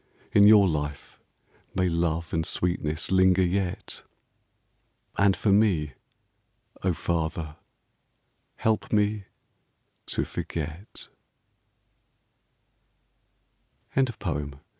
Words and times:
In 0.31 0.47
your 0.47 0.67
life 0.67 1.19
may 1.75 1.87
love 1.87 2.33
and 2.33 2.43
sweetness 2.43 3.11
Linger 3.11 3.43
yet. 3.43 4.01
And 5.15 5.37
for 5.37 5.51
me— 5.51 5.93
O 6.83 6.91
Father, 6.91 7.55
help 8.55 8.91
me 8.91 9.25
To 10.07 10.25
forget 10.25 11.09